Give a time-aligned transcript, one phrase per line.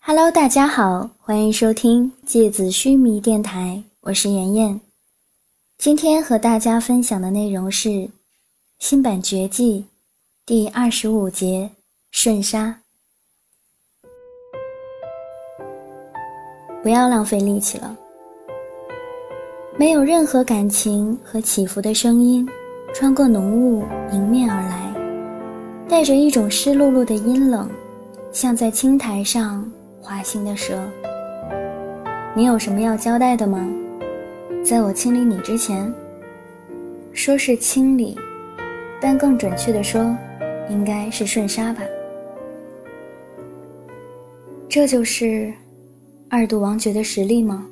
[0.00, 4.80] Hello，大家好，欢迎收听芥子须弥电台，我是妍妍。
[5.76, 8.08] 今天和大家分享的内容是
[8.78, 9.84] 新版绝技
[10.46, 11.70] 第二十五节
[12.10, 12.80] 瞬杀。
[16.82, 17.94] 不要浪费力气了。
[19.76, 22.48] 没有任何感情和起伏的声音，
[22.94, 24.94] 穿过浓雾迎面而来，
[25.86, 27.68] 带着一种湿漉漉的阴冷，
[28.32, 29.70] 像在青苔上。
[30.08, 30.82] 花心的蛇，
[32.34, 33.68] 你有什么要交代的吗？
[34.64, 35.92] 在我清理你之前，
[37.12, 38.18] 说是清理，
[39.02, 40.16] 但更准确的说，
[40.70, 41.82] 应该是瞬杀吧。
[44.66, 45.52] 这就是
[46.30, 47.66] 二度王爵的实力吗？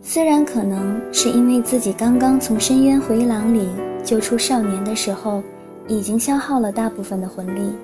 [0.00, 3.68] 虽然可能是因为自己刚刚从深渊回廊里
[4.02, 5.42] 救出少年的时候，
[5.86, 7.76] 已经消耗了大部分的魂力。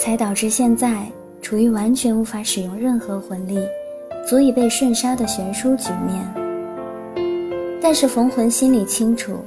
[0.00, 1.04] 才导致现在
[1.40, 3.58] 处于完全无法使用任何魂力，
[4.28, 6.24] 足以被瞬杀的悬殊局面。
[7.80, 9.38] 但是冯魂心里清楚，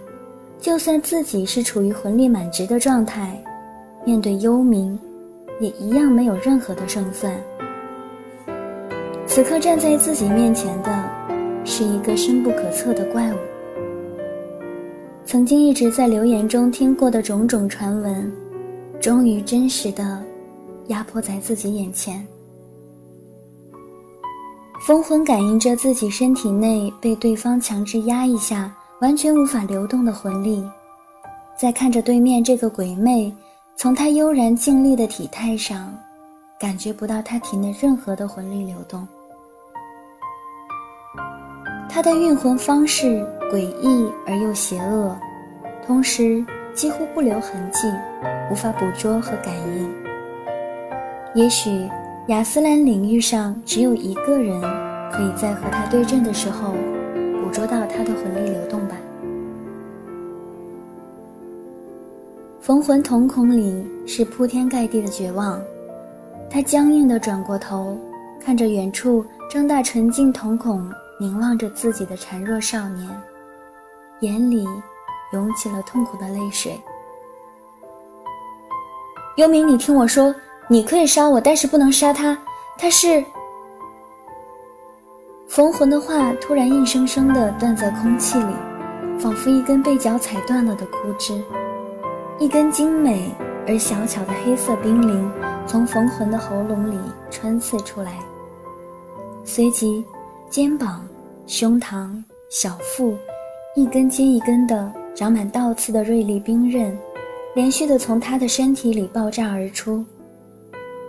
[0.59, 3.37] 就算自己是处于魂力满值的状态，
[4.05, 4.97] 面对幽冥，
[5.59, 7.33] 也一样没有任何的胜算。
[9.27, 11.09] 此刻站在自己面前的，
[11.63, 13.35] 是一个深不可测的怪物。
[15.25, 18.31] 曾经一直在留言中听过的种种传闻，
[18.99, 20.21] 终于真实的。
[20.91, 22.27] 压迫在自己眼前，
[24.85, 30.61] 风魂感应着自己身体内被对方强制压一下，完全无法流动的魂力，
[31.57, 33.33] 在看着对面这个鬼魅，
[33.77, 35.93] 从他悠然静立的体态上，
[36.59, 39.07] 感觉不到他体内任何的魂力流动。
[41.89, 45.17] 他的运魂方式诡异而又邪恶，
[45.87, 47.87] 同时几乎不留痕迹，
[48.51, 50.00] 无法捕捉和感应。
[51.33, 51.89] 也许
[52.27, 54.59] 亚斯兰领域上只有一个人，
[55.09, 56.73] 可以在和他对阵的时候
[57.41, 58.97] 捕捉到他的魂力流动吧。
[62.59, 65.57] 逢魂瞳孔里是铺天盖地的绝望，
[66.49, 67.97] 他僵硬地转过头，
[68.43, 70.85] 看着远处睁大纯净瞳孔
[71.17, 73.09] 凝望着自己的孱弱少年，
[74.19, 74.67] 眼里
[75.31, 76.77] 涌起了痛苦的泪水。
[79.37, 80.35] 幽冥，你听我说。
[80.71, 82.37] 你可以杀我，但是不能杀他。
[82.77, 83.21] 他是
[85.45, 88.53] 逢魂的话，突然硬生生的断在空气里，
[89.19, 91.43] 仿佛一根被脚踩断了的枯枝。
[92.39, 93.29] 一根精美
[93.67, 95.29] 而小巧的黑色冰凌
[95.67, 96.97] 从逢魂的喉咙里
[97.29, 98.17] 穿刺出来，
[99.43, 100.01] 随即
[100.49, 101.05] 肩膀、
[101.47, 102.09] 胸膛、
[102.49, 103.17] 小腹，
[103.75, 106.97] 一根接一根的长满倒刺的锐利冰刃，
[107.55, 110.05] 连续的从他的身体里爆炸而出。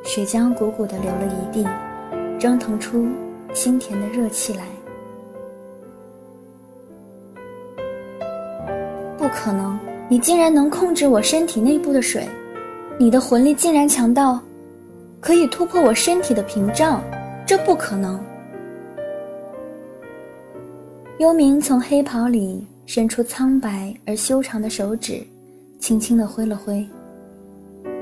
[0.04, 1.68] 血浆鼓鼓的流了一地，
[2.38, 3.06] 蒸腾出
[3.54, 4.64] 腥甜的热气来。
[9.16, 12.28] 不可能，你竟然能控制我身体内部的水，
[12.98, 14.40] 你的魂力竟然强到
[15.20, 17.02] 可以突破我身体的屏障，
[17.46, 18.20] 这不可能！
[21.19, 25.22] 幽冥从黑袍里伸出苍白而修长的手指，
[25.78, 26.84] 轻轻地挥了挥，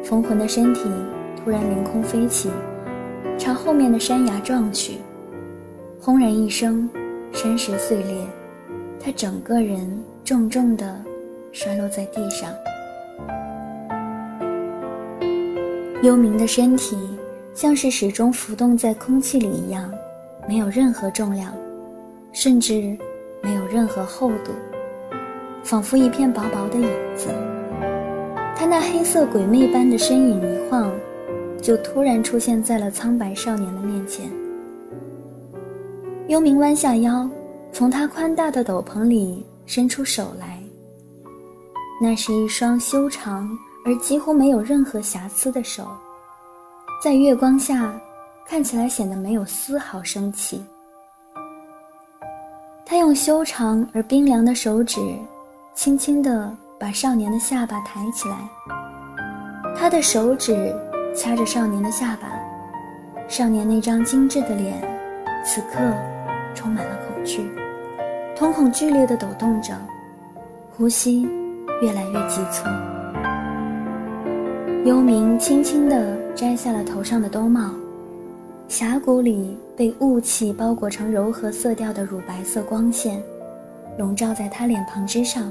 [0.02, 0.88] 封魂的身体。
[1.42, 2.50] 突然凌空飞起，
[3.38, 4.98] 朝后面的山崖撞去。
[5.98, 6.88] 轰然一声，
[7.32, 8.14] 山石碎裂，
[9.02, 11.02] 他整个人重重的
[11.50, 12.52] 摔落在地上。
[16.02, 16.96] 幽冥的身体
[17.54, 19.90] 像是始终浮动在空气里一样，
[20.46, 21.54] 没有任何重量，
[22.32, 22.96] 甚至
[23.42, 24.52] 没有任何厚度，
[25.62, 27.28] 仿佛一片薄薄的影子。
[28.54, 30.90] 他那黑色鬼魅般的身影一晃。
[31.60, 34.31] 就突然出现在了苍白少年的面前。
[36.28, 37.28] 幽冥弯下腰，
[37.72, 40.59] 从他宽大的斗篷里伸出手来。
[42.00, 43.48] 那是一双修长
[43.84, 45.87] 而几乎没有任何瑕疵的手，
[47.03, 47.92] 在月光下
[48.47, 50.63] 看起来显得没有丝毫生气。
[52.86, 55.01] 他用修长而冰凉的手指，
[55.74, 58.36] 轻轻地把少年的下巴抬起来。
[59.77, 60.74] 他的手指。
[61.15, 62.28] 掐着少年的下巴，
[63.28, 64.80] 少年那张精致的脸，
[65.45, 65.78] 此刻
[66.54, 67.51] 充满了恐惧，
[68.36, 69.74] 瞳孔剧烈的抖动着，
[70.77, 71.28] 呼吸
[71.83, 72.65] 越来越急促。
[74.84, 77.71] 幽冥轻轻地摘下了头上的兜帽，
[78.68, 83.22] 峡谷里被雾气包裹成柔和色调的乳白色光线，
[83.98, 85.51] 笼罩在他脸庞之上。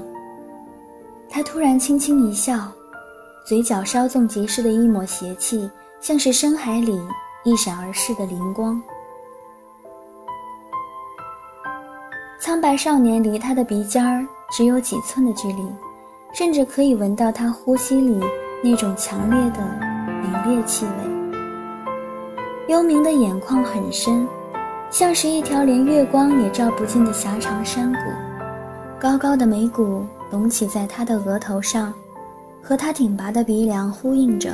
[1.28, 2.72] 他突然轻轻一笑。
[3.44, 5.68] 嘴角稍纵即逝的一抹邪气，
[6.00, 7.00] 像是深海里
[7.42, 8.80] 一闪而逝的灵光。
[12.40, 15.66] 苍白少年离他的鼻尖儿只有几寸的距离，
[16.32, 18.18] 甚至可以闻到他呼吸里
[18.62, 19.58] 那种强烈的
[20.22, 20.90] 凛冽气味。
[22.68, 24.26] 幽冥的眼眶很深，
[24.90, 27.98] 像是一条连月光也照不进的狭长山谷，
[28.98, 31.92] 高高的眉骨隆起在他的额头上。
[32.62, 34.52] 和他挺拔的鼻梁呼应着，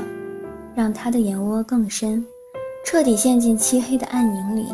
[0.74, 2.24] 让他的眼窝更深，
[2.84, 4.66] 彻底陷进漆黑的暗影里。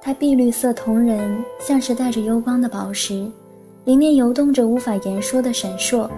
[0.00, 3.26] 他碧绿色瞳仁像是带着幽光的宝石，
[3.84, 6.08] 里面游动着无法言说的闪烁。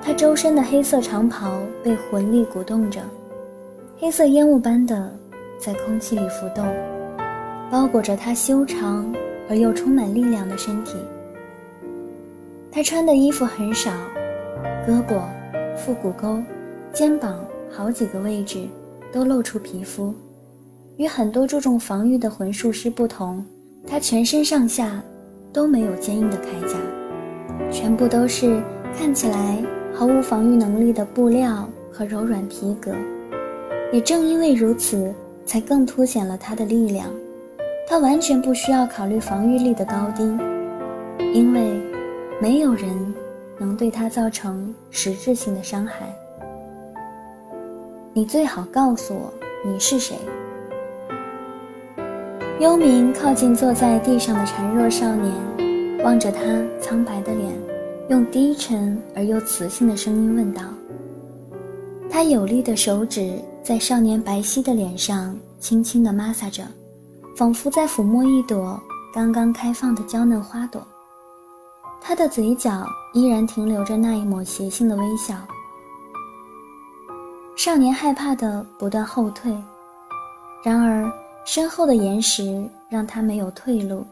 [0.00, 3.02] 他周身的黑色长袍被魂力鼓动着，
[3.98, 5.12] 黑色烟雾般的
[5.58, 6.64] 在空气里浮动，
[7.70, 9.12] 包裹着他修长
[9.50, 10.96] 而又充满力量的身体。
[12.70, 13.90] 他穿的衣服很少。
[14.86, 15.20] 胳膊、
[15.76, 16.42] 腹股沟、
[16.92, 18.66] 肩膀好几个位置
[19.12, 20.14] 都露出皮肤，
[20.96, 23.44] 与很多注重防御的魂术师不同，
[23.86, 25.02] 他全身上下
[25.52, 26.78] 都没有坚硬的铠甲，
[27.70, 28.62] 全部都是
[28.96, 29.58] 看起来
[29.94, 32.92] 毫无防御能力的布料和柔软皮革。
[33.92, 35.12] 也正因为如此，
[35.46, 37.06] 才更凸显了他的力量。
[37.88, 40.22] 他完全不需要考虑防御力的高低，
[41.32, 41.80] 因为
[42.40, 43.07] 没有人。
[43.58, 46.14] 能对他造成实质性的伤害。
[48.12, 49.32] 你最好告诉我
[49.64, 50.16] 你是谁。
[52.60, 55.32] 幽冥靠近坐在地上的孱弱少年，
[56.02, 56.40] 望着他
[56.80, 57.52] 苍白的脸，
[58.08, 60.62] 用低沉而又磁性的声音问道。
[62.10, 66.64] 他有力的手指在少年白皙的脸上轻轻地摩挲着，
[67.36, 68.80] 仿佛在抚摸一朵
[69.14, 70.84] 刚刚开放的娇嫩花朵。
[72.08, 75.34] 他的嘴角依然停留着那一抹邪性的微笑。
[77.54, 79.54] 少年害怕的不断后退，
[80.64, 81.06] 然而
[81.44, 84.06] 身后的岩石让他没有退路。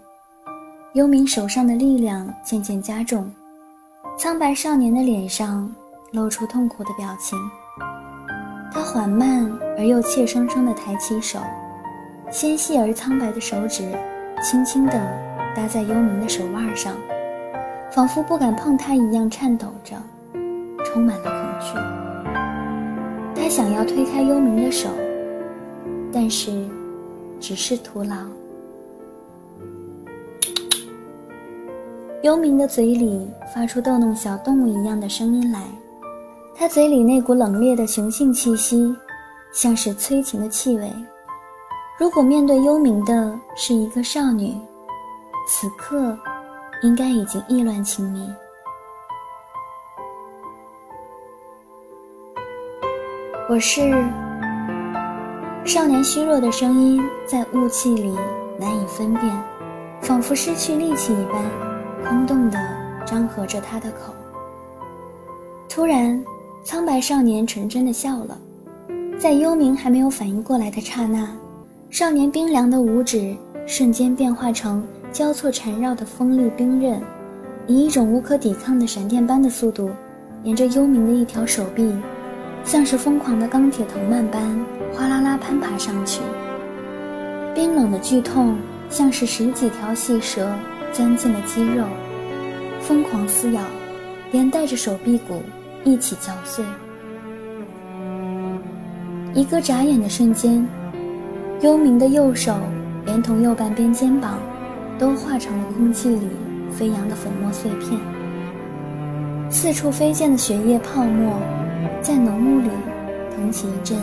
[0.93, 3.33] 幽冥手上的力量渐渐加重，
[4.19, 5.67] 苍白少年的脸上
[6.13, 7.39] 露出痛苦的表情。
[8.71, 11.41] 他缓慢而又怯生生地抬起手，
[12.31, 13.91] 纤细而苍白的手指
[14.43, 14.93] 轻轻地
[15.57, 16.95] 搭在幽冥的手腕上。
[17.91, 19.97] 仿佛不敢碰他一样颤抖着，
[20.85, 21.75] 充满了恐惧。
[23.35, 24.89] 他想要推开幽冥的手，
[26.13, 26.53] 但是
[27.41, 28.17] 只是徒劳。
[32.23, 35.63] 幽冥的嘴里发出逗弄小动物一样的声音来，
[36.57, 38.95] 他嘴里那股冷冽的雄性气息，
[39.53, 40.91] 像是催情的气味。
[41.99, 44.55] 如果面对幽冥的是一个少女，
[45.49, 46.19] 此刻。
[46.83, 48.31] 应该已经意乱情迷。
[53.49, 53.91] 我是
[55.65, 58.15] 少年，虚弱的声音在雾气里
[58.59, 59.43] 难以分辨，
[60.03, 61.45] 仿佛失去力气一般，
[62.05, 62.59] 空洞的
[63.07, 64.13] 张合着他的口。
[65.69, 66.23] 突然，
[66.65, 68.37] 苍白少年纯真的笑了，
[69.19, 71.29] 在幽冥还没有反应过来的刹那，
[71.91, 73.37] 少年冰凉的五指
[73.67, 74.85] 瞬间变化成。
[75.17, 77.01] 交错缠绕的锋利冰刃，
[77.67, 79.89] 以一种无可抵抗的闪电般的速度，
[80.43, 81.91] 沿着幽冥的一条手臂，
[82.65, 84.43] 像是疯狂的钢铁藤蔓般
[84.93, 86.21] 哗啦啦攀爬上去。
[87.55, 88.59] 冰冷的剧痛，
[88.91, 90.47] 像是十几条细蛇
[90.93, 91.85] 钻进了肌肉，
[92.83, 93.63] 疯狂撕咬，
[94.33, 95.41] 连带着手臂骨
[95.83, 96.63] 一起嚼碎。
[99.33, 100.63] 一个眨眼的瞬间，
[101.63, 102.55] 幽冥的右手
[103.07, 104.39] 连同右半边肩膀。
[104.99, 106.29] 都化成了空气里
[106.73, 108.01] 飞扬的粉末碎片，
[109.51, 111.39] 四处飞溅的血液泡沫，
[112.01, 112.71] 在浓雾里
[113.35, 113.99] 腾起一阵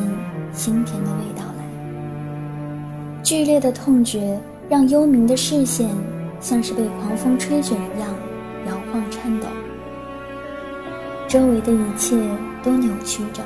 [0.54, 3.24] 腥甜的味道来。
[3.24, 5.90] 剧烈的痛觉让幽冥的视线
[6.40, 8.10] 像是被狂风吹卷一样
[8.68, 9.48] 摇晃颤抖，
[11.28, 12.16] 周围的一切
[12.62, 13.42] 都扭曲着，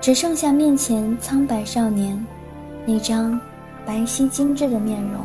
[0.00, 2.24] 只剩下面前苍白少年
[2.86, 3.40] 那张
[3.84, 5.20] 白皙精致的面容。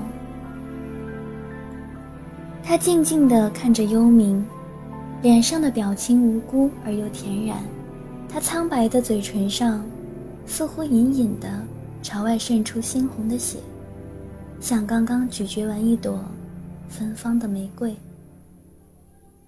[2.69, 4.39] 他静静地看着幽冥，
[5.23, 7.57] 脸上的表情无辜而又恬然。
[8.31, 9.83] 他苍白的嘴唇上，
[10.45, 11.49] 似乎隐隐的
[12.03, 13.57] 朝外渗出猩红的血，
[14.59, 16.23] 像刚刚咀嚼完一朵
[16.87, 17.95] 芬芳的玫瑰。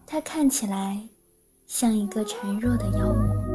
[0.07, 0.99] 他看起来
[1.67, 3.50] 像一个孱弱的妖魔。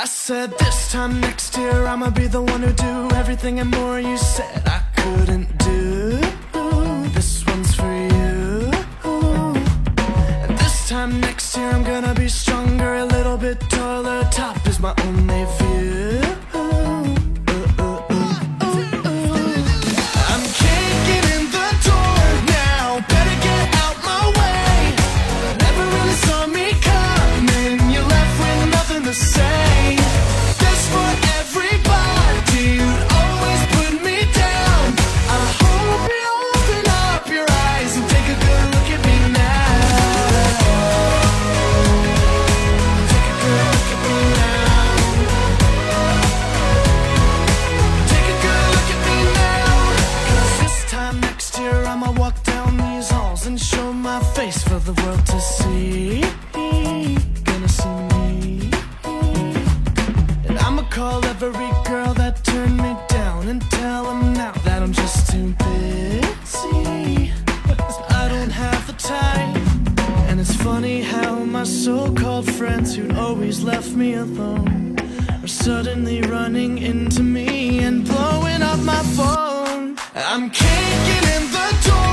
[0.00, 3.98] I said this time next year I'ma be the one who do everything and more
[3.98, 6.20] you said I couldn't do.
[7.16, 8.70] This one's for you.
[9.02, 14.22] And This time next year I'm gonna be stronger, a little bit taller.
[14.30, 15.26] Top is my own
[74.38, 74.64] people
[75.42, 79.96] are suddenly running into me and blowing up my phone.
[80.14, 82.07] I'm kicking in the door.